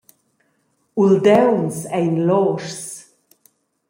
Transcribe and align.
Uldauns 0.95 1.85
ein 1.85 2.17
loschs. 2.17 3.13